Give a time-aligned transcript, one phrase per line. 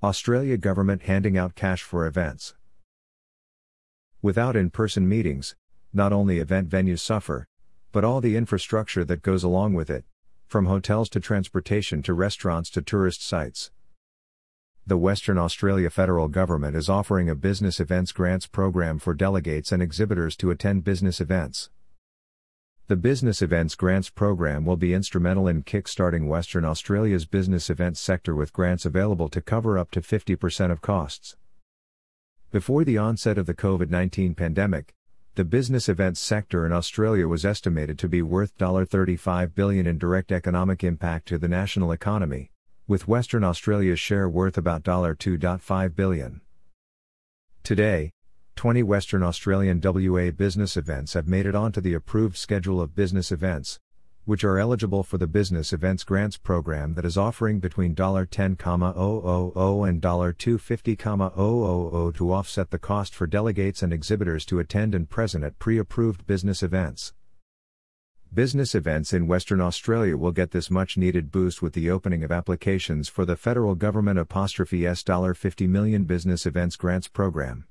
[0.00, 2.54] Australia government handing out cash for events.
[4.22, 5.56] Without in person meetings,
[5.92, 7.48] not only event venues suffer,
[7.90, 10.04] but all the infrastructure that goes along with it,
[10.46, 13.72] from hotels to transportation to restaurants to tourist sites.
[14.86, 19.82] The Western Australia federal government is offering a business events grants program for delegates and
[19.82, 21.70] exhibitors to attend business events.
[22.88, 28.34] The Business Events Grants Program will be instrumental in kick-starting Western Australia's business events sector
[28.34, 31.36] with grants available to cover up to 50% of costs.
[32.50, 34.94] Before the onset of the COVID 19 pandemic,
[35.34, 40.32] the business events sector in Australia was estimated to be worth 35 billion in direct
[40.32, 42.50] economic impact to the national economy,
[42.86, 46.40] with Western Australia's share worth about 2.5 billion.
[47.62, 48.12] Today,
[48.58, 53.30] 20 Western Australian WA business events have made it onto the approved schedule of business
[53.30, 53.78] events,
[54.24, 60.02] which are eligible for the Business Events Grants Program that is offering between $10,000 and
[60.02, 66.26] $250,000 to offset the cost for delegates and exhibitors to attend and present at pre-approved
[66.26, 67.12] business events.
[68.34, 72.32] Business events in Western Australia will get this much needed boost with the opening of
[72.32, 77.64] applications for the federal government apostrophe S $50 million business events grants program.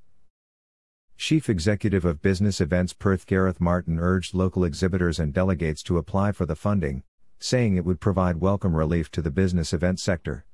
[1.27, 6.31] Chief Executive of Business Events Perth Gareth Martin urged local exhibitors and delegates to apply
[6.31, 7.03] for the funding,
[7.37, 10.45] saying it would provide welcome relief to the business event sector.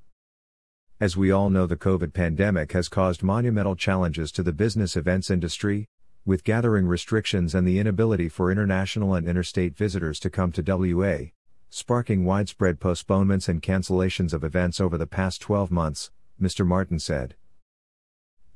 [0.99, 5.29] As we all know, the COVID pandemic has caused monumental challenges to the business events
[5.29, 5.85] industry,
[6.25, 11.25] with gathering restrictions and the inability for international and interstate visitors to come to WA,
[11.69, 16.09] sparking widespread postponements and cancellations of events over the past 12 months,
[16.41, 16.65] Mr.
[16.65, 17.35] Martin said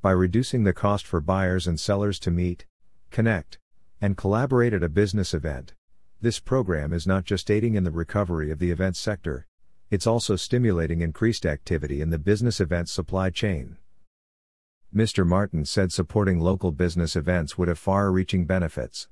[0.02, 2.66] by reducing the cost for buyers and sellers to meet,
[3.12, 3.58] connect,
[4.00, 5.74] and collaborate at a business event.
[6.22, 9.46] This program is not just aiding in the recovery of the event sector,
[9.90, 13.78] it's also stimulating increased activity in the business event supply chain.
[14.94, 15.26] Mr.
[15.26, 19.08] Martin said supporting local business events would have far reaching benefits.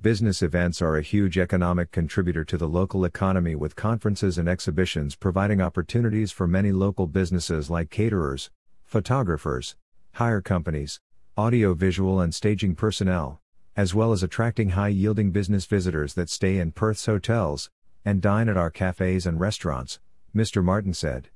[0.00, 5.14] Business events are a huge economic contributor to the local economy, with conferences and exhibitions
[5.14, 8.50] providing opportunities for many local businesses like caterers,
[8.90, 9.76] photographers,
[10.14, 10.98] hire companies,
[11.36, 13.40] audio-visual and staging personnel,
[13.76, 17.70] as well as attracting high-yielding business visitors that stay in Perth's hotels
[18.04, 20.00] and dine at our cafes and restaurants,
[20.34, 20.60] Mr.
[20.64, 21.28] Martin said.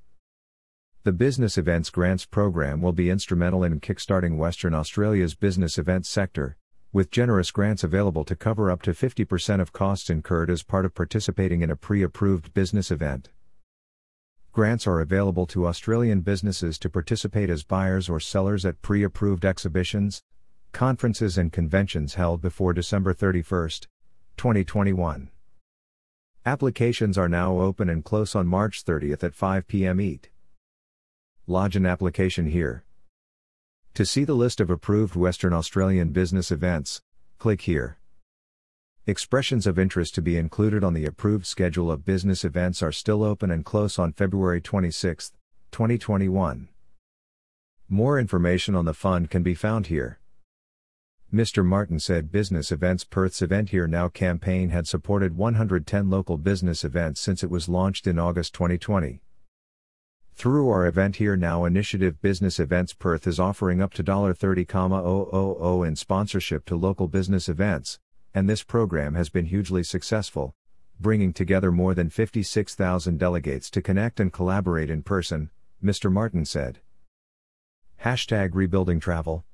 [1.04, 6.56] The Business Events Grants Program will be instrumental in kickstarting Western Australia's business events sector,
[6.92, 10.92] with generous grants available to cover up to 50% of costs incurred as part of
[10.92, 13.28] participating in a pre approved business event.
[14.54, 19.44] Grants are available to Australian businesses to participate as buyers or sellers at pre approved
[19.44, 20.22] exhibitions,
[20.70, 23.70] conferences, and conventions held before December 31,
[24.36, 25.28] 2021.
[26.46, 29.98] Applications are now open and close on March 30 at 5 p.m.
[29.98, 30.28] ET.
[31.48, 32.84] Lodge an application here.
[33.94, 37.02] To see the list of approved Western Australian business events,
[37.40, 37.98] click here.
[39.06, 43.22] Expressions of interest to be included on the approved schedule of business events are still
[43.22, 45.30] open and close on February 26,
[45.70, 46.68] 2021.
[47.86, 50.20] More information on the fund can be found here.
[51.30, 51.62] Mr.
[51.62, 57.20] Martin said Business Events Perth's Event Here Now campaign had supported 110 local business events
[57.20, 59.20] since it was launched in August 2020.
[60.34, 65.94] Through our Event Here Now initiative, Business Events Perth is offering up to $30,000 in
[65.94, 67.98] sponsorship to local business events,
[68.34, 70.54] and this program has been hugely successful,
[70.98, 75.50] bringing together more than 56,000 delegates to connect and collaborate in person,
[75.82, 76.10] Mr.
[76.10, 76.80] Martin said.
[78.02, 79.44] Hashtag rebuilding travel.